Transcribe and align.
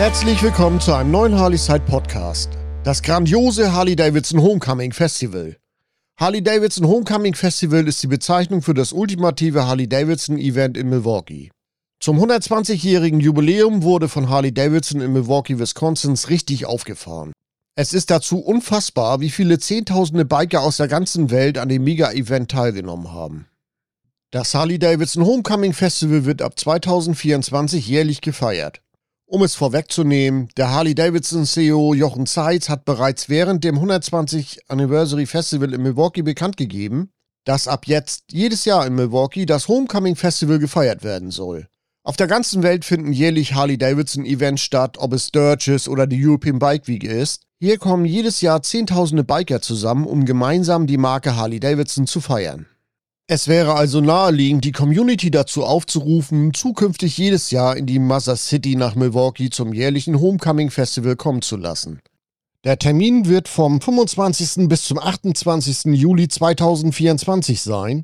Herzlich 0.00 0.42
willkommen 0.42 0.80
zu 0.80 0.94
einem 0.94 1.10
neuen 1.10 1.38
Harley 1.38 1.58
Side 1.58 1.82
Podcast. 1.86 2.48
Das 2.84 3.02
grandiose 3.02 3.74
Harley 3.74 3.94
Davidson 3.94 4.40
Homecoming 4.40 4.94
Festival. 4.94 5.58
Harley 6.16 6.42
Davidson 6.42 6.88
Homecoming 6.88 7.34
Festival 7.34 7.86
ist 7.86 8.02
die 8.02 8.06
Bezeichnung 8.06 8.62
für 8.62 8.72
das 8.72 8.94
ultimative 8.94 9.66
Harley 9.66 9.86
Davidson 9.86 10.38
Event 10.38 10.78
in 10.78 10.88
Milwaukee. 10.88 11.50
Zum 12.00 12.18
120-jährigen 12.18 13.20
Jubiläum 13.20 13.82
wurde 13.82 14.08
von 14.08 14.30
Harley 14.30 14.54
Davidson 14.54 15.02
in 15.02 15.12
Milwaukee, 15.12 15.58
Wisconsin 15.58 16.14
richtig 16.30 16.64
aufgefahren. 16.64 17.34
Es 17.74 17.92
ist 17.92 18.10
dazu 18.10 18.38
unfassbar, 18.38 19.20
wie 19.20 19.28
viele 19.28 19.58
Zehntausende 19.58 20.24
Biker 20.24 20.62
aus 20.62 20.78
der 20.78 20.88
ganzen 20.88 21.30
Welt 21.30 21.58
an 21.58 21.68
dem 21.68 21.84
Mega-Event 21.84 22.50
teilgenommen 22.50 23.12
haben. 23.12 23.48
Das 24.30 24.54
Harley 24.54 24.78
Davidson 24.78 25.26
Homecoming 25.26 25.74
Festival 25.74 26.24
wird 26.24 26.40
ab 26.40 26.58
2024 26.58 27.86
jährlich 27.86 28.22
gefeiert. 28.22 28.80
Um 29.32 29.44
es 29.44 29.54
vorwegzunehmen, 29.54 30.48
der 30.56 30.72
Harley 30.72 30.96
Davidson 30.96 31.44
CEO 31.46 31.94
Jochen 31.94 32.26
Zeitz 32.26 32.68
hat 32.68 32.84
bereits 32.84 33.28
während 33.28 33.62
dem 33.62 33.76
120 33.76 34.68
Anniversary 34.68 35.24
Festival 35.24 35.72
in 35.72 35.82
Milwaukee 35.82 36.22
bekannt 36.22 36.56
gegeben, 36.56 37.12
dass 37.44 37.68
ab 37.68 37.86
jetzt 37.86 38.24
jedes 38.32 38.64
Jahr 38.64 38.84
in 38.84 38.96
Milwaukee 38.96 39.46
das 39.46 39.68
Homecoming 39.68 40.16
Festival 40.16 40.58
gefeiert 40.58 41.04
werden 41.04 41.30
soll. 41.30 41.68
Auf 42.02 42.16
der 42.16 42.26
ganzen 42.26 42.64
Welt 42.64 42.84
finden 42.84 43.12
jährlich 43.12 43.54
Harley-Davidson-Events 43.54 44.62
statt, 44.62 44.98
ob 44.98 45.12
es 45.12 45.28
Sturgis 45.28 45.86
oder 45.86 46.08
die 46.08 46.26
European 46.26 46.58
Bike 46.58 46.88
Week 46.88 47.04
ist. 47.04 47.44
Hier 47.60 47.78
kommen 47.78 48.06
jedes 48.06 48.40
Jahr 48.40 48.62
Zehntausende 48.62 49.22
Biker 49.22 49.62
zusammen, 49.62 50.06
um 50.06 50.24
gemeinsam 50.24 50.88
die 50.88 50.98
Marke 50.98 51.36
Harley-Davidson 51.36 52.08
zu 52.08 52.20
feiern. 52.20 52.66
Es 53.32 53.46
wäre 53.46 53.74
also 53.74 54.00
naheliegend, 54.00 54.64
die 54.64 54.72
Community 54.72 55.30
dazu 55.30 55.62
aufzurufen, 55.62 56.52
zukünftig 56.52 57.16
jedes 57.16 57.52
Jahr 57.52 57.76
in 57.76 57.86
die 57.86 58.00
Mother 58.00 58.34
City 58.34 58.74
nach 58.74 58.96
Milwaukee 58.96 59.50
zum 59.50 59.72
jährlichen 59.72 60.20
Homecoming 60.20 60.68
Festival 60.68 61.14
kommen 61.14 61.40
zu 61.40 61.56
lassen. 61.56 62.00
Der 62.64 62.76
Termin 62.76 63.28
wird 63.28 63.46
vom 63.46 63.80
25. 63.80 64.68
bis 64.68 64.82
zum 64.82 64.98
28. 64.98 65.94
Juli 65.94 66.26
2024 66.26 67.62
sein 67.62 68.02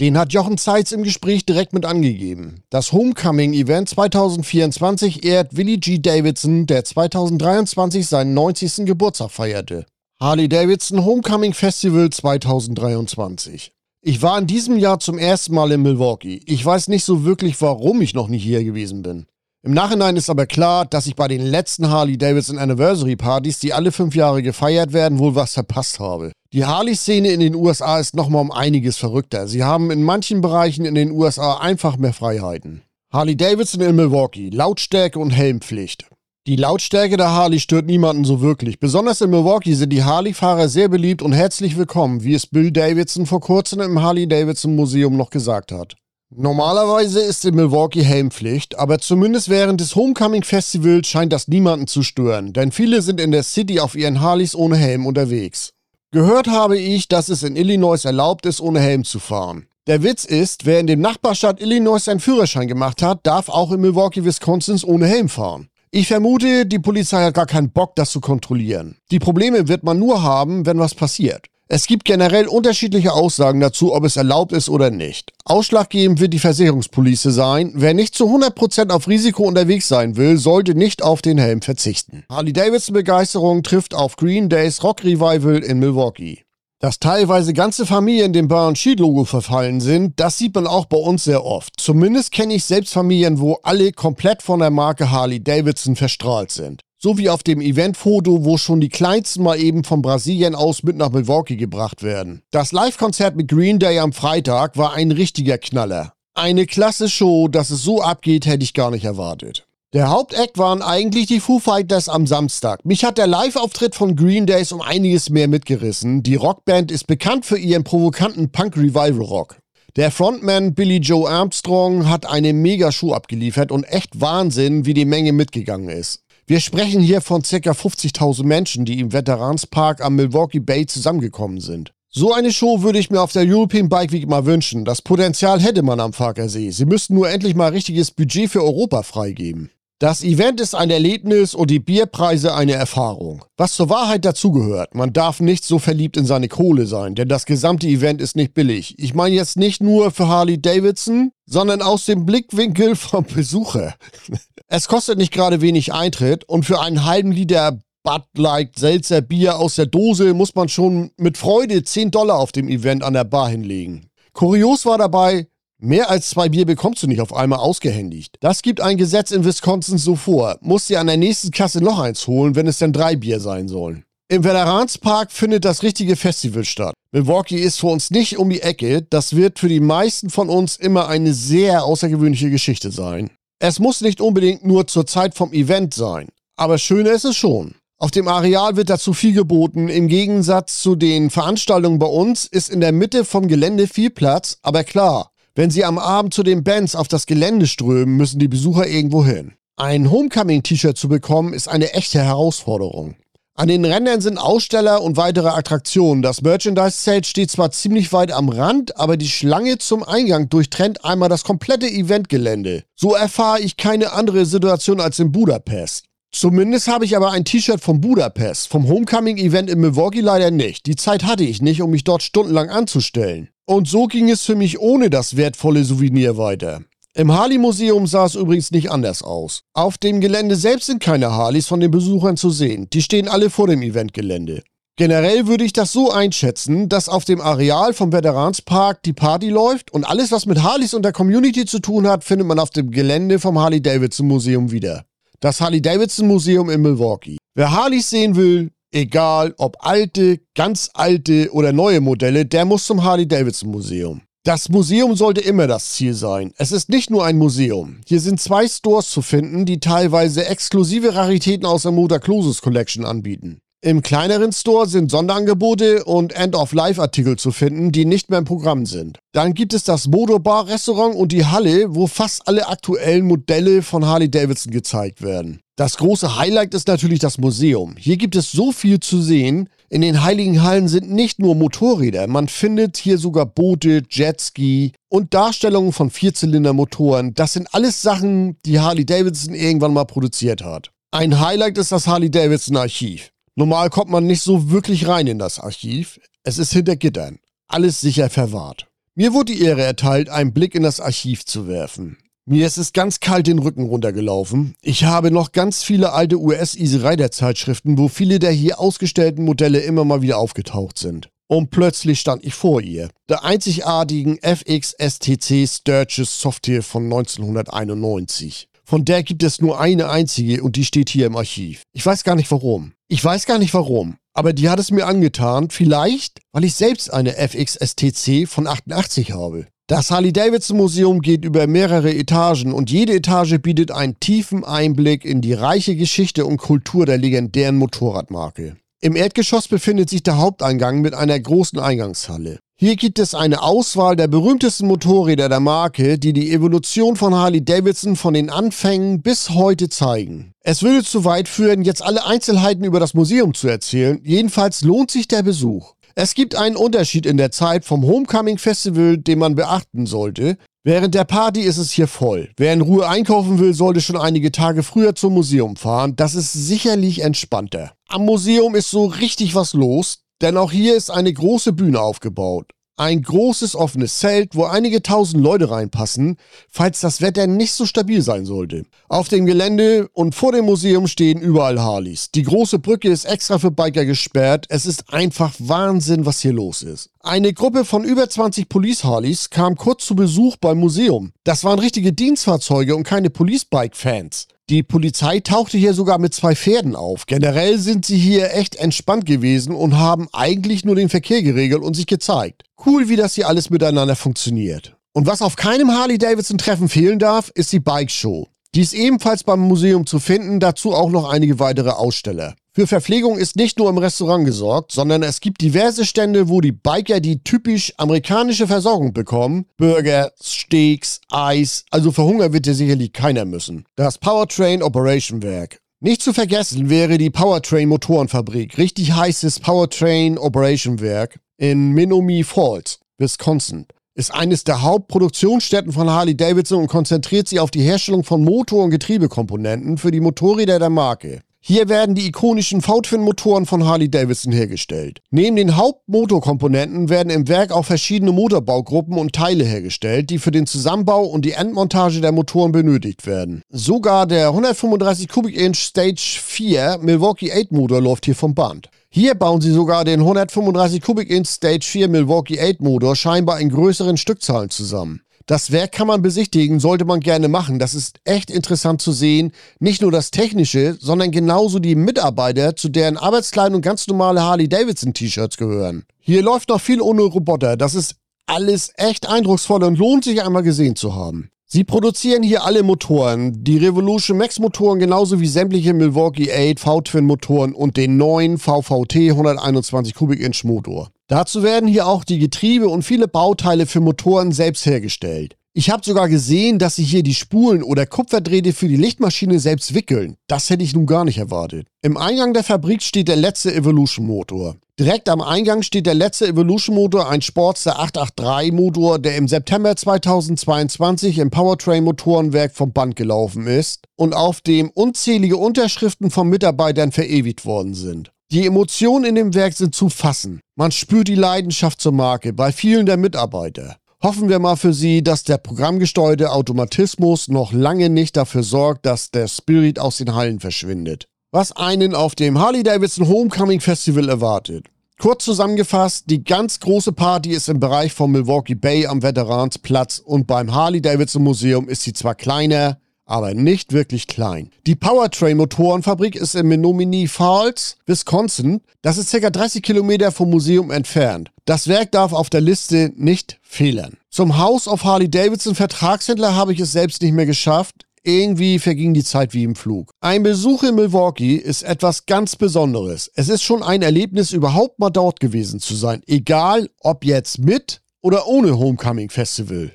den 0.00 0.16
hat 0.16 0.32
Jochen 0.32 0.56
Zeitz 0.56 0.90
im 0.90 1.02
Gespräch 1.02 1.44
direkt 1.44 1.74
mit 1.74 1.84
angegeben. 1.84 2.62
Das 2.70 2.92
Homecoming-Event 2.92 3.90
2024 3.90 5.22
ehrt 5.22 5.54
Willie 5.54 5.76
G. 5.76 5.98
Davidson, 5.98 6.66
der 6.66 6.82
2023 6.82 8.06
seinen 8.06 8.32
90. 8.32 8.86
Geburtstag 8.86 9.30
feierte. 9.30 9.84
Harley 10.18 10.48
Davidson 10.48 11.04
Homecoming 11.04 11.52
Festival 11.52 12.08
2023. 12.08 13.70
Ich 14.04 14.20
war 14.20 14.36
in 14.36 14.48
diesem 14.48 14.78
Jahr 14.78 14.98
zum 14.98 15.16
ersten 15.16 15.54
Mal 15.54 15.70
in 15.70 15.82
Milwaukee. 15.82 16.42
Ich 16.46 16.66
weiß 16.66 16.88
nicht 16.88 17.04
so 17.04 17.24
wirklich, 17.24 17.60
warum 17.60 18.00
ich 18.02 18.14
noch 18.14 18.26
nicht 18.26 18.42
hier 18.42 18.64
gewesen 18.64 19.02
bin. 19.02 19.26
Im 19.62 19.74
Nachhinein 19.74 20.16
ist 20.16 20.28
aber 20.28 20.46
klar, 20.46 20.86
dass 20.86 21.06
ich 21.06 21.14
bei 21.14 21.28
den 21.28 21.40
letzten 21.40 21.88
Harley 21.88 22.18
Davidson 22.18 22.58
Anniversary 22.58 23.14
Partys, 23.14 23.60
die 23.60 23.72
alle 23.72 23.92
fünf 23.92 24.16
Jahre 24.16 24.42
gefeiert 24.42 24.92
werden, 24.92 25.20
wohl 25.20 25.36
was 25.36 25.54
verpasst 25.54 26.00
habe. 26.00 26.32
Die 26.52 26.64
Harley-Szene 26.64 27.28
in 27.28 27.38
den 27.38 27.54
USA 27.54 28.00
ist 28.00 28.16
nochmal 28.16 28.42
um 28.42 28.50
einiges 28.50 28.96
verrückter. 28.96 29.46
Sie 29.46 29.62
haben 29.62 29.92
in 29.92 30.02
manchen 30.02 30.40
Bereichen 30.40 30.84
in 30.84 30.96
den 30.96 31.12
USA 31.12 31.58
einfach 31.58 31.96
mehr 31.96 32.12
Freiheiten. 32.12 32.82
Harley 33.12 33.36
Davidson 33.36 33.82
in 33.82 33.94
Milwaukee, 33.94 34.50
Lautstärke 34.50 35.20
und 35.20 35.30
Helmpflicht. 35.30 36.08
Die 36.48 36.56
Lautstärke 36.56 37.16
der 37.16 37.30
Harley 37.30 37.60
stört 37.60 37.86
niemanden 37.86 38.24
so 38.24 38.40
wirklich. 38.40 38.80
Besonders 38.80 39.20
in 39.20 39.30
Milwaukee 39.30 39.74
sind 39.74 39.90
die 39.90 40.02
Harley-Fahrer 40.02 40.68
sehr 40.68 40.88
beliebt 40.88 41.22
und 41.22 41.30
herzlich 41.30 41.78
willkommen, 41.78 42.24
wie 42.24 42.34
es 42.34 42.48
Bill 42.48 42.72
Davidson 42.72 43.26
vor 43.26 43.38
kurzem 43.38 43.80
im 43.80 44.02
Harley 44.02 44.26
Davidson 44.26 44.74
Museum 44.74 45.16
noch 45.16 45.30
gesagt 45.30 45.70
hat. 45.70 45.94
Normalerweise 46.34 47.20
ist 47.20 47.44
in 47.44 47.54
Milwaukee 47.54 48.02
Helmpflicht, 48.02 48.76
aber 48.76 48.98
zumindest 48.98 49.50
während 49.50 49.80
des 49.80 49.94
Homecoming 49.94 50.42
Festivals 50.42 51.06
scheint 51.06 51.32
das 51.32 51.46
niemanden 51.46 51.86
zu 51.86 52.02
stören, 52.02 52.52
denn 52.52 52.72
viele 52.72 53.02
sind 53.02 53.20
in 53.20 53.30
der 53.30 53.44
City 53.44 53.78
auf 53.78 53.94
ihren 53.94 54.20
Harleys 54.20 54.56
ohne 54.56 54.74
Helm 54.74 55.06
unterwegs. 55.06 55.74
Gehört 56.10 56.48
habe 56.48 56.76
ich, 56.76 57.06
dass 57.06 57.28
es 57.28 57.44
in 57.44 57.54
Illinois 57.54 58.04
erlaubt 58.04 58.46
ist, 58.46 58.60
ohne 58.60 58.80
Helm 58.80 59.04
zu 59.04 59.20
fahren. 59.20 59.68
Der 59.86 60.02
Witz 60.02 60.24
ist, 60.24 60.66
wer 60.66 60.80
in 60.80 60.88
dem 60.88 61.00
Nachbarstadt 61.00 61.60
Illinois 61.60 62.00
seinen 62.00 62.18
Führerschein 62.18 62.66
gemacht 62.66 63.00
hat, 63.00 63.20
darf 63.28 63.48
auch 63.48 63.70
in 63.70 63.80
Milwaukee, 63.80 64.24
Wisconsin 64.24 64.80
ohne 64.84 65.06
Helm 65.06 65.28
fahren. 65.28 65.68
Ich 65.94 66.06
vermute, 66.06 66.64
die 66.64 66.78
Polizei 66.78 67.22
hat 67.22 67.34
gar 67.34 67.44
keinen 67.44 67.70
Bock, 67.70 67.94
das 67.96 68.12
zu 68.12 68.20
kontrollieren. 68.20 68.96
Die 69.10 69.18
Probleme 69.18 69.68
wird 69.68 69.82
man 69.82 69.98
nur 69.98 70.22
haben, 70.22 70.64
wenn 70.64 70.78
was 70.78 70.94
passiert. 70.94 71.48
Es 71.68 71.86
gibt 71.86 72.06
generell 72.06 72.46
unterschiedliche 72.46 73.12
Aussagen 73.12 73.60
dazu, 73.60 73.92
ob 73.92 74.06
es 74.06 74.16
erlaubt 74.16 74.52
ist 74.52 74.70
oder 74.70 74.90
nicht. 74.90 75.34
Ausschlaggebend 75.44 76.18
wird 76.18 76.32
die 76.32 76.38
Versicherungspolice 76.38 77.30
sein. 77.30 77.72
Wer 77.74 77.92
nicht 77.92 78.14
zu 78.14 78.24
100% 78.24 78.88
auf 78.90 79.06
Risiko 79.06 79.42
unterwegs 79.42 79.86
sein 79.86 80.16
will, 80.16 80.38
sollte 80.38 80.74
nicht 80.74 81.02
auf 81.02 81.20
den 81.20 81.36
Helm 81.36 81.60
verzichten. 81.60 82.24
Harley-Davidson-Begeisterung 82.30 83.62
trifft 83.62 83.92
auf 83.94 84.16
Green 84.16 84.48
Days 84.48 84.82
Rock 84.82 85.04
Revival 85.04 85.58
in 85.58 85.78
Milwaukee. 85.78 86.42
Dass 86.82 86.98
teilweise 86.98 87.52
ganze 87.52 87.86
Familien 87.86 88.32
dem 88.32 88.48
Bar- 88.48 88.66
und 88.66 88.76
Sheet-Logo 88.76 89.24
verfallen 89.24 89.80
sind, 89.80 90.18
das 90.18 90.36
sieht 90.36 90.52
man 90.56 90.66
auch 90.66 90.86
bei 90.86 90.96
uns 90.96 91.22
sehr 91.22 91.44
oft. 91.44 91.74
Zumindest 91.78 92.32
kenne 92.32 92.54
ich 92.54 92.64
selbst 92.64 92.92
Familien, 92.92 93.38
wo 93.38 93.60
alle 93.62 93.92
komplett 93.92 94.42
von 94.42 94.58
der 94.58 94.70
Marke 94.70 95.12
Harley-Davidson 95.12 95.94
verstrahlt 95.94 96.50
sind. 96.50 96.80
So 96.98 97.18
wie 97.18 97.30
auf 97.30 97.44
dem 97.44 97.60
Eventfoto, 97.60 98.44
wo 98.44 98.56
schon 98.56 98.80
die 98.80 98.88
kleinsten 98.88 99.44
mal 99.44 99.60
eben 99.60 99.84
von 99.84 100.02
Brasilien 100.02 100.56
aus 100.56 100.82
mit 100.82 100.96
nach 100.96 101.12
Milwaukee 101.12 101.54
gebracht 101.54 102.02
werden. 102.02 102.42
Das 102.50 102.72
Live-Konzert 102.72 103.36
mit 103.36 103.46
Green 103.46 103.78
Day 103.78 104.00
am 104.00 104.12
Freitag 104.12 104.76
war 104.76 104.92
ein 104.92 105.12
richtiger 105.12 105.58
Knaller. 105.58 106.14
Eine 106.34 106.66
klasse 106.66 107.08
Show, 107.08 107.46
dass 107.46 107.70
es 107.70 107.84
so 107.84 108.02
abgeht, 108.02 108.44
hätte 108.44 108.64
ich 108.64 108.74
gar 108.74 108.90
nicht 108.90 109.04
erwartet. 109.04 109.68
Der 109.94 110.08
Hauptakt 110.08 110.56
waren 110.56 110.80
eigentlich 110.80 111.26
die 111.26 111.38
Foo 111.38 111.58
Fighters 111.58 112.08
am 112.08 112.26
Samstag. 112.26 112.82
Mich 112.86 113.04
hat 113.04 113.18
der 113.18 113.26
Live-Auftritt 113.26 113.94
von 113.94 114.16
Green 114.16 114.46
Days 114.46 114.72
um 114.72 114.80
einiges 114.80 115.28
mehr 115.28 115.48
mitgerissen. 115.48 116.22
Die 116.22 116.36
Rockband 116.36 116.90
ist 116.90 117.06
bekannt 117.06 117.44
für 117.44 117.58
ihren 117.58 117.84
provokanten 117.84 118.50
Punk-Revival-Rock. 118.50 119.58
Der 119.96 120.10
Frontman 120.10 120.72
Billy 120.72 120.96
Joe 120.96 121.28
Armstrong 121.28 122.08
hat 122.08 122.24
eine 122.24 122.54
Mega-Show 122.54 123.12
abgeliefert 123.12 123.70
und 123.70 123.84
echt 123.84 124.18
Wahnsinn, 124.18 124.86
wie 124.86 124.94
die 124.94 125.04
Menge 125.04 125.34
mitgegangen 125.34 125.90
ist. 125.90 126.22
Wir 126.46 126.60
sprechen 126.60 127.02
hier 127.02 127.20
von 127.20 127.42
ca. 127.42 127.56
50.000 127.56 128.44
Menschen, 128.44 128.86
die 128.86 128.98
im 128.98 129.12
Veteranspark 129.12 130.02
am 130.02 130.16
Milwaukee 130.16 130.60
Bay 130.60 130.86
zusammengekommen 130.86 131.60
sind. 131.60 131.92
So 132.08 132.32
eine 132.32 132.50
Show 132.50 132.80
würde 132.80 132.98
ich 132.98 133.10
mir 133.10 133.20
auf 133.20 133.32
der 133.32 133.44
European 133.46 133.90
Bike 133.90 134.12
Week 134.12 134.26
mal 134.26 134.46
wünschen. 134.46 134.86
Das 134.86 135.02
Potenzial 135.02 135.60
hätte 135.60 135.82
man 135.82 136.00
am 136.00 136.14
Farkersee. 136.14 136.70
Sie 136.70 136.86
müssten 136.86 137.14
nur 137.14 137.28
endlich 137.28 137.54
mal 137.54 137.72
richtiges 137.72 138.10
Budget 138.10 138.50
für 138.50 138.62
Europa 138.62 139.02
freigeben. 139.02 139.70
Das 140.02 140.24
Event 140.24 140.60
ist 140.60 140.74
ein 140.74 140.90
Erlebnis 140.90 141.54
und 141.54 141.70
die 141.70 141.78
Bierpreise 141.78 142.56
eine 142.56 142.72
Erfahrung. 142.72 143.44
Was 143.56 143.76
zur 143.76 143.88
Wahrheit 143.88 144.24
dazugehört, 144.24 144.96
man 144.96 145.12
darf 145.12 145.38
nicht 145.38 145.62
so 145.62 145.78
verliebt 145.78 146.16
in 146.16 146.26
seine 146.26 146.48
Kohle 146.48 146.86
sein, 146.86 147.14
denn 147.14 147.28
das 147.28 147.46
gesamte 147.46 147.86
Event 147.86 148.20
ist 148.20 148.34
nicht 148.34 148.52
billig. 148.52 148.98
Ich 148.98 149.14
meine 149.14 149.36
jetzt 149.36 149.56
nicht 149.56 149.80
nur 149.80 150.10
für 150.10 150.26
Harley 150.26 150.60
Davidson, 150.60 151.30
sondern 151.46 151.82
aus 151.82 152.04
dem 152.06 152.26
Blickwinkel 152.26 152.96
vom 152.96 153.24
Besucher. 153.24 153.94
Es 154.66 154.88
kostet 154.88 155.18
nicht 155.18 155.32
gerade 155.32 155.60
wenig 155.60 155.92
Eintritt 155.92 156.48
und 156.48 156.64
für 156.64 156.80
einen 156.80 157.04
halben 157.04 157.30
Liter 157.30 157.78
Bud 158.02 158.24
Light 158.36 158.76
Seltzer 158.76 159.20
Bier 159.20 159.58
aus 159.58 159.76
der 159.76 159.86
Dose 159.86 160.34
muss 160.34 160.56
man 160.56 160.68
schon 160.68 161.12
mit 161.16 161.38
Freude 161.38 161.84
10 161.84 162.10
Dollar 162.10 162.38
auf 162.38 162.50
dem 162.50 162.68
Event 162.68 163.04
an 163.04 163.12
der 163.12 163.24
Bar 163.24 163.50
hinlegen. 163.50 164.08
Kurios 164.32 164.84
war 164.84 164.98
dabei, 164.98 165.46
mehr 165.82 166.10
als 166.10 166.30
zwei 166.30 166.48
Bier 166.48 166.64
bekommst 166.64 167.02
du 167.02 167.06
nicht 167.06 167.20
auf 167.20 167.34
einmal 167.34 167.58
ausgehändigt. 167.58 168.36
Das 168.40 168.62
gibt 168.62 168.80
ein 168.80 168.96
Gesetz 168.96 169.30
in 169.30 169.44
Wisconsin 169.44 169.98
so 169.98 170.16
vor. 170.16 170.56
Musst 170.60 170.88
dir 170.88 171.00
an 171.00 171.08
der 171.08 171.16
nächsten 171.16 171.50
Kasse 171.50 171.82
noch 171.82 171.98
eins 171.98 172.26
holen, 172.26 172.54
wenn 172.54 172.66
es 172.66 172.78
denn 172.78 172.92
drei 172.92 173.16
Bier 173.16 173.40
sein 173.40 173.68
sollen. 173.68 174.04
Im 174.28 174.44
Veteranspark 174.44 175.30
findet 175.30 175.64
das 175.64 175.82
richtige 175.82 176.16
Festival 176.16 176.64
statt. 176.64 176.94
Milwaukee 177.10 177.60
ist 177.60 177.80
für 177.80 177.88
uns 177.88 178.10
nicht 178.10 178.38
um 178.38 178.48
die 178.48 178.62
Ecke. 178.62 179.02
Das 179.02 179.36
wird 179.36 179.58
für 179.58 179.68
die 179.68 179.80
meisten 179.80 180.30
von 180.30 180.48
uns 180.48 180.76
immer 180.76 181.08
eine 181.08 181.34
sehr 181.34 181.84
außergewöhnliche 181.84 182.48
Geschichte 182.48 182.90
sein. 182.90 183.30
Es 183.58 183.78
muss 183.78 184.00
nicht 184.00 184.20
unbedingt 184.20 184.64
nur 184.64 184.86
zur 184.86 185.06
Zeit 185.06 185.34
vom 185.34 185.52
Event 185.52 185.92
sein, 185.92 186.28
aber 186.56 186.78
schöner 186.78 187.12
ist 187.12 187.26
es 187.26 187.36
schon. 187.36 187.74
Auf 187.98 188.10
dem 188.10 188.26
Areal 188.26 188.74
wird 188.74 188.90
dazu 188.90 189.12
viel 189.12 189.32
geboten. 189.32 189.88
Im 189.88 190.08
Gegensatz 190.08 190.80
zu 190.80 190.96
den 190.96 191.30
Veranstaltungen 191.30 192.00
bei 192.00 192.06
uns 192.06 192.46
ist 192.46 192.70
in 192.70 192.80
der 192.80 192.90
Mitte 192.90 193.24
vom 193.24 193.46
Gelände 193.46 193.86
viel 193.86 194.10
Platz, 194.10 194.58
aber 194.62 194.82
klar, 194.82 195.30
wenn 195.54 195.70
Sie 195.70 195.84
am 195.84 195.98
Abend 195.98 196.32
zu 196.32 196.42
den 196.42 196.64
Bands 196.64 196.94
auf 196.94 197.08
das 197.08 197.26
Gelände 197.26 197.66
strömen, 197.66 198.16
müssen 198.16 198.38
die 198.38 198.48
Besucher 198.48 198.86
irgendwo 198.86 199.24
hin. 199.24 199.52
Ein 199.76 200.10
Homecoming-T-Shirt 200.10 200.96
zu 200.96 201.08
bekommen 201.08 201.52
ist 201.52 201.68
eine 201.68 201.92
echte 201.92 202.22
Herausforderung. 202.22 203.16
An 203.54 203.68
den 203.68 203.84
Rändern 203.84 204.22
sind 204.22 204.38
Aussteller 204.38 205.02
und 205.02 205.18
weitere 205.18 205.48
Attraktionen. 205.48 206.22
Das 206.22 206.40
Merchandise-Zelt 206.40 207.26
steht 207.26 207.50
zwar 207.50 207.70
ziemlich 207.70 208.10
weit 208.14 208.32
am 208.32 208.48
Rand, 208.48 208.98
aber 208.98 209.18
die 209.18 209.28
Schlange 209.28 209.76
zum 209.76 210.02
Eingang 210.02 210.48
durchtrennt 210.48 211.04
einmal 211.04 211.28
das 211.28 211.44
komplette 211.44 211.86
Eventgelände. 211.86 212.84
So 212.96 213.14
erfahre 213.14 213.60
ich 213.60 213.76
keine 213.76 214.12
andere 214.12 214.46
Situation 214.46 215.00
als 215.00 215.18
in 215.18 215.32
Budapest. 215.32 216.06
Zumindest 216.34 216.88
habe 216.88 217.04
ich 217.04 217.14
aber 217.14 217.30
ein 217.30 217.44
T-Shirt 217.44 217.82
vom 217.82 218.00
Budapest, 218.00 218.68
vom 218.68 218.88
Homecoming-Event 218.88 219.68
in 219.68 219.80
Milwaukee 219.80 220.22
leider 220.22 220.50
nicht. 220.50 220.86
Die 220.86 220.96
Zeit 220.96 221.24
hatte 221.24 221.44
ich 221.44 221.60
nicht, 221.60 221.82
um 221.82 221.90
mich 221.90 222.04
dort 222.04 222.22
stundenlang 222.22 222.70
anzustellen. 222.70 223.50
Und 223.66 223.88
so 223.88 224.06
ging 224.06 224.28
es 224.28 224.42
für 224.42 224.56
mich 224.56 224.80
ohne 224.80 225.08
das 225.08 225.36
wertvolle 225.36 225.84
Souvenir 225.84 226.36
weiter. 226.36 226.80
Im 227.14 227.30
Harley-Museum 227.30 228.06
sah 228.06 228.24
es 228.24 228.34
übrigens 228.34 228.70
nicht 228.70 228.90
anders 228.90 229.22
aus. 229.22 229.62
Auf 229.74 229.98
dem 229.98 230.20
Gelände 230.20 230.56
selbst 230.56 230.86
sind 230.86 231.02
keine 231.02 231.30
Harleys 231.32 231.68
von 231.68 231.78
den 231.78 231.90
Besuchern 231.90 232.36
zu 232.36 232.50
sehen. 232.50 232.88
Die 232.92 233.02
stehen 233.02 233.28
alle 233.28 233.50
vor 233.50 233.68
dem 233.68 233.82
Eventgelände. 233.82 234.62
Generell 234.96 235.46
würde 235.46 235.64
ich 235.64 235.72
das 235.72 235.92
so 235.92 236.10
einschätzen, 236.10 236.88
dass 236.88 237.08
auf 237.08 237.24
dem 237.24 237.40
Areal 237.40 237.94
vom 237.94 238.12
Veteranspark 238.12 239.02
die 239.02 239.12
Party 239.12 239.48
läuft 239.48 239.92
und 239.92 240.04
alles, 240.04 240.32
was 240.32 240.46
mit 240.46 240.62
Harleys 240.62 240.92
und 240.94 241.02
der 241.02 241.12
Community 241.12 241.64
zu 241.64 241.78
tun 241.78 242.06
hat, 242.06 242.24
findet 242.24 242.46
man 242.46 242.58
auf 242.58 242.70
dem 242.70 242.90
Gelände 242.90 243.38
vom 243.38 243.58
Harley-Davidson 243.58 244.26
Museum 244.26 244.70
wieder. 244.70 245.04
Das 245.40 245.60
Harley-Davidson 245.60 246.26
Museum 246.26 246.68
in 246.68 246.82
Milwaukee. 246.82 247.38
Wer 247.54 247.72
Harleys 247.72 248.10
sehen 248.10 248.36
will, 248.36 248.70
egal 248.92 249.54
ob 249.58 249.76
alte, 249.80 250.40
ganz 250.54 250.90
alte 250.94 251.50
oder 251.52 251.72
neue 251.72 252.00
Modelle, 252.00 252.46
der 252.46 252.64
muss 252.64 252.86
zum 252.86 253.02
Harley-Davidson 253.02 253.70
Museum. 253.70 254.22
Das 254.44 254.68
Museum 254.68 255.14
sollte 255.14 255.40
immer 255.40 255.68
das 255.68 255.92
Ziel 255.92 256.14
sein. 256.14 256.52
Es 256.56 256.72
ist 256.72 256.88
nicht 256.88 257.10
nur 257.10 257.24
ein 257.24 257.38
Museum. 257.38 258.00
Hier 258.06 258.20
sind 258.20 258.40
zwei 258.40 258.66
Stores 258.66 259.08
zu 259.08 259.22
finden, 259.22 259.64
die 259.66 259.78
teilweise 259.78 260.46
exklusive 260.46 261.14
Raritäten 261.14 261.64
aus 261.64 261.82
der 261.82 261.92
Motor 261.92 262.18
Closet 262.18 262.60
Collection 262.60 263.04
anbieten. 263.04 263.60
Im 263.84 264.00
kleineren 264.00 264.52
Store 264.52 264.86
sind 264.86 265.10
Sonderangebote 265.10 266.04
und 266.04 266.32
End-of-Life-Artikel 266.34 267.36
zu 267.36 267.50
finden, 267.50 267.90
die 267.90 268.04
nicht 268.04 268.30
mehr 268.30 268.38
im 268.38 268.44
Programm 268.44 268.86
sind. 268.86 269.18
Dann 269.32 269.54
gibt 269.54 269.74
es 269.74 269.82
das 269.82 270.06
Motor 270.06 270.68
Restaurant 270.68 271.16
und 271.16 271.32
die 271.32 271.46
Halle, 271.46 271.92
wo 271.92 272.06
fast 272.06 272.46
alle 272.46 272.68
aktuellen 272.68 273.26
Modelle 273.26 273.82
von 273.82 274.06
Harley 274.06 274.30
Davidson 274.30 274.72
gezeigt 274.72 275.20
werden. 275.20 275.58
Das 275.74 275.96
große 275.96 276.36
Highlight 276.38 276.74
ist 276.74 276.86
natürlich 276.86 277.18
das 277.18 277.38
Museum. 277.38 277.96
Hier 277.98 278.18
gibt 278.18 278.36
es 278.36 278.52
so 278.52 278.70
viel 278.70 279.00
zu 279.00 279.20
sehen. 279.20 279.68
In 279.88 280.02
den 280.02 280.22
Heiligen 280.22 280.62
Hallen 280.62 280.86
sind 280.86 281.10
nicht 281.10 281.40
nur 281.40 281.56
Motorräder, 281.56 282.28
man 282.28 282.46
findet 282.46 282.96
hier 282.96 283.18
sogar 283.18 283.46
Boote, 283.46 284.04
Jetski 284.08 284.92
und 285.08 285.34
Darstellungen 285.34 285.90
von 285.92 286.10
Vierzylindermotoren. 286.10 287.34
Das 287.34 287.54
sind 287.54 287.74
alles 287.74 288.00
Sachen, 288.00 288.58
die 288.64 288.78
Harley 288.78 289.04
Davidson 289.04 289.54
irgendwann 289.54 289.92
mal 289.92 290.04
produziert 290.04 290.62
hat. 290.62 290.92
Ein 291.10 291.40
Highlight 291.40 291.78
ist 291.78 291.90
das 291.90 292.06
Harley 292.06 292.30
Davidson 292.30 292.76
Archiv. 292.76 293.32
Normal 293.54 293.90
kommt 293.90 294.10
man 294.10 294.26
nicht 294.26 294.42
so 294.42 294.70
wirklich 294.70 295.06
rein 295.06 295.26
in 295.26 295.38
das 295.38 295.60
Archiv. 295.60 296.18
Es 296.42 296.58
ist 296.58 296.72
hinter 296.72 296.96
Gittern. 296.96 297.38
Alles 297.68 298.00
sicher 298.00 298.30
verwahrt. 298.30 298.88
Mir 299.14 299.34
wurde 299.34 299.52
die 299.52 299.62
Ehre 299.62 299.82
erteilt, 299.82 300.30
einen 300.30 300.54
Blick 300.54 300.74
in 300.74 300.82
das 300.82 301.00
Archiv 301.00 301.44
zu 301.44 301.68
werfen. 301.68 302.16
Mir 302.46 302.66
ist 302.66 302.78
es 302.78 302.94
ganz 302.94 303.20
kalt 303.20 303.46
den 303.46 303.58
Rücken 303.58 303.84
runtergelaufen. 303.84 304.74
Ich 304.80 305.04
habe 305.04 305.30
noch 305.30 305.52
ganz 305.52 305.84
viele 305.84 306.12
alte 306.12 306.40
US-Easy 306.40 306.96
Rider 306.96 307.30
Zeitschriften, 307.30 307.98
wo 307.98 308.08
viele 308.08 308.38
der 308.38 308.52
hier 308.52 308.80
ausgestellten 308.80 309.44
Modelle 309.44 309.80
immer 309.80 310.04
mal 310.06 310.22
wieder 310.22 310.38
aufgetaucht 310.38 310.98
sind. 310.98 311.28
Und 311.46 311.70
plötzlich 311.70 312.20
stand 312.20 312.42
ich 312.44 312.54
vor 312.54 312.80
ihr, 312.80 313.10
der 313.28 313.44
einzigartigen 313.44 314.38
FX 314.38 314.96
STC 314.98 315.68
Sturgis 315.68 316.40
Software 316.40 316.82
von 316.82 317.04
1991. 317.04 318.70
Von 318.92 319.06
der 319.06 319.22
gibt 319.22 319.42
es 319.42 319.62
nur 319.62 319.80
eine 319.80 320.10
einzige 320.10 320.62
und 320.62 320.76
die 320.76 320.84
steht 320.84 321.08
hier 321.08 321.24
im 321.24 321.34
Archiv. 321.34 321.80
Ich 321.94 322.04
weiß 322.04 322.24
gar 322.24 322.34
nicht 322.34 322.50
warum. 322.50 322.92
Ich 323.08 323.24
weiß 323.24 323.46
gar 323.46 323.58
nicht 323.58 323.72
warum. 323.72 324.16
Aber 324.34 324.52
die 324.52 324.68
hat 324.68 324.78
es 324.78 324.90
mir 324.90 325.06
angetan. 325.06 325.70
Vielleicht, 325.70 326.40
weil 326.52 326.64
ich 326.64 326.74
selbst 326.74 327.10
eine 327.10 327.38
FX 327.38 327.76
STC 327.76 328.46
von 328.46 328.66
88 328.66 329.32
habe. 329.32 329.66
Das 329.86 330.10
Harley-Davidson 330.10 330.76
Museum 330.76 331.22
geht 331.22 331.46
über 331.46 331.66
mehrere 331.66 332.14
Etagen 332.14 332.74
und 332.74 332.90
jede 332.90 333.14
Etage 333.14 333.62
bietet 333.62 333.92
einen 333.92 334.20
tiefen 334.20 334.62
Einblick 334.62 335.24
in 335.24 335.40
die 335.40 335.54
reiche 335.54 335.96
Geschichte 335.96 336.44
und 336.44 336.58
Kultur 336.58 337.06
der 337.06 337.16
legendären 337.16 337.78
Motorradmarke. 337.78 338.76
Im 339.04 339.16
Erdgeschoss 339.16 339.66
befindet 339.66 340.08
sich 340.10 340.22
der 340.22 340.38
Haupteingang 340.38 341.00
mit 341.00 341.12
einer 341.12 341.38
großen 341.38 341.80
Eingangshalle. 341.80 342.60
Hier 342.78 342.94
gibt 342.94 343.18
es 343.18 343.34
eine 343.34 343.60
Auswahl 343.60 344.14
der 344.14 344.28
berühmtesten 344.28 344.86
Motorräder 344.86 345.48
der 345.48 345.58
Marke, 345.58 346.20
die 346.20 346.32
die 346.32 346.52
Evolution 346.52 347.16
von 347.16 347.34
Harley 347.34 347.64
Davidson 347.64 348.14
von 348.14 348.32
den 348.32 348.48
Anfängen 348.48 349.20
bis 349.20 349.50
heute 349.50 349.88
zeigen. 349.88 350.52
Es 350.60 350.84
würde 350.84 351.02
zu 351.02 351.24
weit 351.24 351.48
führen, 351.48 351.82
jetzt 351.82 352.00
alle 352.00 352.24
Einzelheiten 352.24 352.84
über 352.84 353.00
das 353.00 353.14
Museum 353.14 353.54
zu 353.54 353.66
erzählen, 353.66 354.20
jedenfalls 354.22 354.82
lohnt 354.82 355.10
sich 355.10 355.26
der 355.26 355.42
Besuch. 355.42 355.94
Es 356.14 356.34
gibt 356.34 356.54
einen 356.54 356.76
Unterschied 356.76 357.26
in 357.26 357.38
der 357.38 357.50
Zeit 357.50 357.84
vom 357.84 358.04
Homecoming 358.06 358.58
Festival, 358.58 359.18
den 359.18 359.40
man 359.40 359.56
beachten 359.56 360.06
sollte. 360.06 360.58
Während 360.84 361.14
der 361.14 361.24
Party 361.24 361.60
ist 361.60 361.78
es 361.78 361.90
hier 361.90 362.08
voll. 362.08 362.50
Wer 362.56 362.72
in 362.72 362.80
Ruhe 362.80 363.08
einkaufen 363.08 363.58
will, 363.58 363.72
sollte 363.72 364.00
schon 364.00 364.16
einige 364.16 364.52
Tage 364.52 364.82
früher 364.82 365.14
zum 365.14 365.34
Museum 365.34 365.76
fahren. 365.76 366.14
Das 366.16 366.34
ist 366.34 366.52
sicherlich 366.52 367.22
entspannter. 367.22 367.92
Am 368.12 368.26
Museum 368.26 368.74
ist 368.74 368.90
so 368.90 369.06
richtig 369.06 369.54
was 369.54 369.72
los. 369.72 370.18
Denn 370.42 370.58
auch 370.58 370.70
hier 370.70 370.94
ist 370.96 371.10
eine 371.10 371.32
große 371.32 371.72
Bühne 371.72 371.98
aufgebaut. 371.98 372.72
Ein 372.98 373.22
großes 373.22 373.74
offenes 373.74 374.18
Zelt, 374.18 374.54
wo 374.54 374.64
einige 374.64 375.02
tausend 375.02 375.42
Leute 375.42 375.70
reinpassen, 375.70 376.36
falls 376.68 377.00
das 377.00 377.22
Wetter 377.22 377.46
nicht 377.46 377.72
so 377.72 377.86
stabil 377.86 378.20
sein 378.20 378.44
sollte. 378.44 378.84
Auf 379.08 379.28
dem 379.28 379.46
Gelände 379.46 380.10
und 380.12 380.34
vor 380.34 380.52
dem 380.52 380.66
Museum 380.66 381.06
stehen 381.06 381.40
überall 381.40 381.80
Harleys. 381.80 382.30
Die 382.32 382.42
große 382.42 382.80
Brücke 382.80 383.08
ist 383.08 383.24
extra 383.24 383.58
für 383.58 383.70
Biker 383.70 384.04
gesperrt. 384.04 384.66
Es 384.68 384.84
ist 384.84 385.10
einfach 385.10 385.54
Wahnsinn, 385.58 386.26
was 386.26 386.40
hier 386.40 386.52
los 386.52 386.82
ist. 386.82 387.08
Eine 387.20 387.54
Gruppe 387.54 387.86
von 387.86 388.04
über 388.04 388.28
20 388.28 388.68
Police 388.68 389.04
Harleys 389.04 389.48
kam 389.48 389.74
kurz 389.74 390.04
zu 390.04 390.14
Besuch 390.14 390.56
beim 390.58 390.76
Museum. 390.76 391.32
Das 391.44 391.64
waren 391.64 391.78
richtige 391.78 392.12
Dienstfahrzeuge 392.12 392.94
und 392.94 393.04
keine 393.04 393.30
Police 393.30 393.64
Bike 393.64 393.96
Fans. 393.96 394.48
Die 394.70 394.82
Polizei 394.82 395.40
tauchte 395.40 395.76
hier 395.76 395.92
sogar 395.92 396.18
mit 396.18 396.32
zwei 396.34 396.54
Pferden 396.54 396.94
auf. 396.94 397.26
Generell 397.26 397.78
sind 397.78 398.06
sie 398.06 398.16
hier 398.16 398.54
echt 398.54 398.76
entspannt 398.76 399.26
gewesen 399.26 399.74
und 399.74 399.98
haben 399.98 400.28
eigentlich 400.32 400.84
nur 400.84 400.94
den 400.94 401.08
Verkehr 401.08 401.42
geregelt 401.42 401.82
und 401.82 401.94
sich 401.94 402.06
gezeigt. 402.06 402.62
Cool, 402.86 403.08
wie 403.08 403.16
das 403.16 403.34
hier 403.34 403.48
alles 403.48 403.70
miteinander 403.70 404.16
funktioniert. 404.16 404.96
Und 405.12 405.26
was 405.26 405.42
auf 405.42 405.56
keinem 405.56 405.90
Harley-Davidson-Treffen 405.90 406.88
fehlen 406.88 407.18
darf, 407.18 407.50
ist 407.54 407.72
die 407.72 407.80
Bike 407.80 408.10
Show. 408.10 408.48
Die 408.74 408.80
ist 408.80 408.94
ebenfalls 408.94 409.44
beim 409.44 409.60
Museum 409.60 410.06
zu 410.06 410.18
finden, 410.18 410.58
dazu 410.58 410.94
auch 410.94 411.10
noch 411.10 411.30
einige 411.30 411.58
weitere 411.58 411.90
Aussteller. 411.90 412.54
Für 412.74 412.86
Verpflegung 412.86 413.36
ist 413.36 413.56
nicht 413.56 413.78
nur 413.78 413.90
im 413.90 413.98
Restaurant 413.98 414.46
gesorgt, 414.46 414.92
sondern 414.92 415.22
es 415.22 415.40
gibt 415.40 415.60
diverse 415.60 416.06
Stände, 416.06 416.48
wo 416.48 416.62
die 416.62 416.72
Biker 416.72 417.20
die 417.20 417.44
typisch 417.44 417.92
amerikanische 417.98 418.66
Versorgung 418.66 419.12
bekommen. 419.12 419.66
Burger, 419.76 420.32
Steaks, 420.42 421.20
Eis, 421.30 421.84
also 421.90 422.12
verhungern 422.12 422.54
wird 422.54 422.64
hier 422.64 422.74
sicherlich 422.74 423.12
keiner 423.12 423.44
müssen. 423.44 423.84
Das 423.94 424.16
Powertrain 424.16 424.82
Operation 424.82 425.42
Werk. 425.42 425.80
Nicht 426.00 426.22
zu 426.22 426.32
vergessen 426.32 426.88
wäre 426.88 427.18
die 427.18 427.28
Powertrain 427.28 427.90
Motorenfabrik, 427.90 428.78
richtig 428.78 429.12
heißes 429.12 429.60
Powertrain 429.60 430.38
Operation 430.38 431.00
Werk 431.00 431.40
in 431.58 431.92
Menominee 431.92 432.42
Falls, 432.42 433.00
Wisconsin 433.18 433.86
ist 434.14 434.34
eines 434.34 434.64
der 434.64 434.82
Hauptproduktionsstätten 434.82 435.92
von 435.92 436.10
Harley 436.10 436.36
Davidson 436.36 436.82
und 436.82 436.88
konzentriert 436.88 437.48
sich 437.48 437.60
auf 437.60 437.70
die 437.70 437.82
Herstellung 437.82 438.24
von 438.24 438.44
Motor- 438.44 438.84
und 438.84 438.90
Getriebekomponenten 438.90 439.96
für 439.96 440.10
die 440.10 440.20
Motorräder 440.20 440.78
der 440.78 440.90
Marke. 440.90 441.40
Hier 441.64 441.88
werden 441.88 442.16
die 442.16 442.26
ikonischen 442.26 442.82
V-Twin-Motoren 442.82 443.66
von 443.66 443.84
Harley 443.84 444.10
Davidson 444.10 444.52
hergestellt. 444.52 445.20
Neben 445.30 445.54
den 445.54 445.76
Hauptmotorkomponenten 445.76 447.08
werden 447.08 447.30
im 447.30 447.46
Werk 447.46 447.70
auch 447.70 447.84
verschiedene 447.84 448.32
Motorbaugruppen 448.32 449.16
und 449.16 449.32
Teile 449.32 449.62
hergestellt, 449.62 450.30
die 450.30 450.40
für 450.40 450.50
den 450.50 450.66
Zusammenbau 450.66 451.22
und 451.22 451.44
die 451.44 451.52
Endmontage 451.52 452.20
der 452.20 452.32
Motoren 452.32 452.72
benötigt 452.72 453.28
werden. 453.28 453.62
Sogar 453.70 454.26
der 454.26 454.48
135 454.48 455.28
Kubik-Inch 455.28 455.78
Stage 455.78 456.40
4 456.42 456.98
Milwaukee 457.00 457.52
8 457.52 457.70
Motor 457.70 458.00
läuft 458.00 458.24
hier 458.24 458.34
vom 458.34 458.56
Band. 458.56 458.90
Hier 459.08 459.36
bauen 459.36 459.60
sie 459.60 459.70
sogar 459.70 460.04
den 460.04 460.18
135 460.18 461.00
Kubik-Inch 461.00 461.48
Stage 461.48 461.86
4 461.86 462.08
Milwaukee 462.08 462.60
8 462.60 462.80
Motor 462.80 463.14
scheinbar 463.14 463.60
in 463.60 463.68
größeren 463.68 464.16
Stückzahlen 464.16 464.70
zusammen. 464.70 465.20
Das 465.46 465.72
Werk 465.72 465.92
kann 465.92 466.06
man 466.06 466.22
besichtigen, 466.22 466.80
sollte 466.80 467.04
man 467.04 467.20
gerne 467.20 467.48
machen. 467.48 467.78
Das 467.78 467.94
ist 467.94 468.20
echt 468.24 468.50
interessant 468.50 469.02
zu 469.02 469.12
sehen. 469.12 469.52
Nicht 469.80 470.02
nur 470.02 470.12
das 470.12 470.30
Technische, 470.30 470.96
sondern 471.00 471.30
genauso 471.30 471.78
die 471.78 471.94
Mitarbeiter, 471.94 472.76
zu 472.76 472.88
deren 472.88 473.16
Arbeitskleidung 473.16 473.82
ganz 473.82 474.06
normale 474.06 474.42
Harley-Davidson-T-Shirts 474.42 475.56
gehören. 475.56 476.04
Hier 476.18 476.42
läuft 476.42 476.68
noch 476.68 476.80
viel 476.80 477.00
ohne 477.00 477.22
Roboter. 477.22 477.76
Das 477.76 477.94
ist 477.94 478.16
alles 478.46 478.92
echt 478.96 479.28
eindrucksvoll 479.28 479.82
und 479.84 479.98
lohnt 479.98 480.24
sich 480.24 480.42
einmal 480.42 480.62
gesehen 480.62 480.96
zu 480.96 481.14
haben. 481.14 481.50
Sie 481.74 481.84
produzieren 481.84 482.42
hier 482.42 482.64
alle 482.64 482.82
Motoren, 482.82 483.64
die 483.64 483.78
Revolution 483.78 484.36
Max 484.36 484.58
Motoren 484.58 484.98
genauso 484.98 485.40
wie 485.40 485.46
sämtliche 485.46 485.94
Milwaukee 485.94 486.52
8 486.52 486.78
V-Twin 486.78 487.24
Motoren 487.24 487.72
und 487.72 487.96
den 487.96 488.18
neuen 488.18 488.58
VVT 488.58 489.30
121 489.30 490.12
Kubik-Inch 490.14 490.64
Motor. 490.64 491.08
Dazu 491.28 491.62
werden 491.62 491.88
hier 491.88 492.06
auch 492.06 492.24
die 492.24 492.38
Getriebe 492.38 492.88
und 492.88 493.04
viele 493.04 493.26
Bauteile 493.26 493.86
für 493.86 494.00
Motoren 494.00 494.52
selbst 494.52 494.84
hergestellt. 494.84 495.56
Ich 495.74 495.88
habe 495.88 496.04
sogar 496.04 496.28
gesehen, 496.28 496.78
dass 496.78 496.96
sie 496.96 497.02
hier 497.02 497.22
die 497.22 497.34
Spulen 497.34 497.82
oder 497.82 498.04
Kupferdrähte 498.04 498.74
für 498.74 498.88
die 498.88 498.96
Lichtmaschine 498.96 499.58
selbst 499.58 499.94
wickeln. 499.94 500.36
Das 500.46 500.68
hätte 500.68 500.84
ich 500.84 500.94
nun 500.94 501.06
gar 501.06 501.24
nicht 501.24 501.38
erwartet. 501.38 501.86
Im 502.02 502.18
Eingang 502.18 502.52
der 502.52 502.62
Fabrik 502.62 503.02
steht 503.02 503.28
der 503.28 503.36
letzte 503.36 503.74
Evolution 503.74 504.26
Motor. 504.26 504.76
Direkt 504.98 505.30
am 505.30 505.40
Eingang 505.40 505.80
steht 505.80 506.04
der 506.04 506.12
letzte 506.12 506.46
Evolution 506.46 506.94
Motor, 506.94 507.30
ein 507.30 507.40
Sportster 507.40 507.98
883 507.98 508.70
Motor, 508.72 509.18
der 509.18 509.36
im 509.36 509.48
September 509.48 509.96
2022 509.96 511.38
im 511.38 511.50
Powertrain 511.50 512.04
Motorenwerk 512.04 512.74
vom 512.74 512.92
Band 512.92 513.16
gelaufen 513.16 513.66
ist 513.66 514.04
und 514.16 514.34
auf 514.34 514.60
dem 514.60 514.90
unzählige 514.90 515.56
Unterschriften 515.56 516.30
von 516.30 516.50
Mitarbeitern 516.50 517.12
verewigt 517.12 517.64
worden 517.64 517.94
sind. 517.94 518.30
Die 518.50 518.66
Emotionen 518.66 519.24
in 519.24 519.34
dem 519.36 519.54
Werk 519.54 519.72
sind 519.72 519.94
zu 519.94 520.10
fassen. 520.10 520.60
Man 520.76 520.92
spürt 520.92 521.28
die 521.28 521.34
Leidenschaft 521.34 522.02
zur 522.02 522.12
Marke 522.12 522.52
bei 522.52 522.70
vielen 522.72 523.06
der 523.06 523.16
Mitarbeiter. 523.16 523.96
Hoffen 524.22 524.48
wir 524.48 524.60
mal 524.60 524.76
für 524.76 524.92
Sie, 524.92 525.24
dass 525.24 525.42
der 525.42 525.58
programmgesteuerte 525.58 526.52
Automatismus 526.52 527.48
noch 527.48 527.72
lange 527.72 528.08
nicht 528.08 528.36
dafür 528.36 528.62
sorgt, 528.62 529.04
dass 529.04 529.32
der 529.32 529.48
Spirit 529.48 529.98
aus 529.98 530.18
den 530.18 530.32
Hallen 530.36 530.60
verschwindet. 530.60 531.26
Was 531.50 531.76
einen 531.76 532.14
auf 532.14 532.36
dem 532.36 532.60
Harley-Davidson 532.60 533.26
Homecoming 533.26 533.80
Festival 533.80 534.28
erwartet. 534.28 534.86
Kurz 535.18 535.44
zusammengefasst, 535.44 536.30
die 536.30 536.44
ganz 536.44 536.78
große 536.78 537.12
Party 537.12 537.50
ist 537.50 537.68
im 537.68 537.80
Bereich 537.80 538.12
von 538.12 538.30
Milwaukee 538.30 538.76
Bay 538.76 539.06
am 539.06 539.24
Veteransplatz 539.24 540.20
und 540.20 540.46
beim 540.46 540.72
Harley-Davidson 540.72 541.42
Museum 541.42 541.88
ist 541.88 542.02
sie 542.02 542.12
zwar 542.12 542.36
kleiner, 542.36 542.98
aber 543.32 543.54
nicht 543.54 543.94
wirklich 543.94 544.26
klein. 544.26 544.68
Die 544.86 544.94
Powertrain-Motorenfabrik 544.94 546.36
ist 546.36 546.54
in 546.54 546.68
Menominee 546.68 547.26
Falls, 547.26 547.96
Wisconsin. 548.04 548.82
Das 549.00 549.16
ist 549.16 549.32
ca. 549.32 549.48
30 549.48 549.82
Kilometer 549.82 550.32
vom 550.32 550.50
Museum 550.50 550.90
entfernt. 550.90 551.50
Das 551.64 551.88
Werk 551.88 552.12
darf 552.12 552.34
auf 552.34 552.50
der 552.50 552.60
Liste 552.60 553.10
nicht 553.16 553.58
fehlen. 553.62 554.18
Zum 554.28 554.58
House 554.58 554.86
of 554.86 555.04
Harley 555.04 555.30
Davidson 555.30 555.74
Vertragshändler 555.74 556.54
habe 556.54 556.74
ich 556.74 556.80
es 556.80 556.92
selbst 556.92 557.22
nicht 557.22 557.32
mehr 557.32 557.46
geschafft. 557.46 558.04
Irgendwie 558.22 558.78
verging 558.78 559.14
die 559.14 559.24
Zeit 559.24 559.54
wie 559.54 559.64
im 559.64 559.76
Flug. 559.76 560.10
Ein 560.20 560.42
Besuch 560.42 560.82
in 560.82 560.94
Milwaukee 560.94 561.56
ist 561.56 561.84
etwas 561.84 562.26
ganz 562.26 562.54
Besonderes. 562.56 563.30
Es 563.34 563.48
ist 563.48 563.62
schon 563.62 563.82
ein 563.82 564.02
Erlebnis, 564.02 564.52
überhaupt 564.52 564.98
mal 564.98 565.10
dort 565.10 565.40
gewesen 565.40 565.80
zu 565.80 565.94
sein. 565.94 566.20
Egal, 566.26 566.90
ob 567.00 567.24
jetzt 567.24 567.58
mit 567.60 568.02
oder 568.20 568.46
ohne 568.46 568.78
Homecoming 568.78 569.30
Festival. 569.30 569.90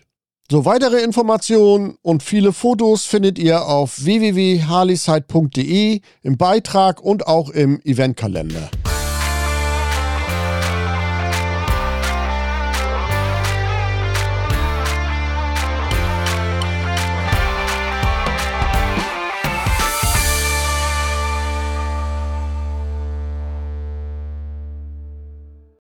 So 0.50 0.64
weitere 0.64 1.02
Informationen 1.02 1.98
und 2.02 2.24
viele 2.24 2.54
Fotos 2.54 3.04
findet 3.04 3.38
ihr 3.38 3.66
auf 3.66 4.06
www.harleyside.de 4.06 6.00
im 6.24 6.38
Beitrag 6.38 7.02
und 7.02 7.28
auch 7.28 7.50
im 7.50 7.82
Eventkalender. 7.84 8.70